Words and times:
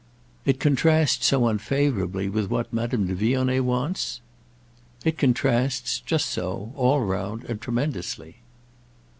"It 0.45 0.59
contrasts 0.59 1.27
so 1.27 1.45
unfavourably 1.47 2.27
with 2.27 2.49
what 2.49 2.73
Madame 2.73 3.05
de 3.05 3.13
Vionnet 3.13 3.61
wants?" 3.63 4.19
"It 5.05 5.15
contrasts—just 5.19 6.25
so; 6.27 6.73
all 6.75 7.01
round, 7.01 7.43
and 7.43 7.61
tremendously." 7.61 8.37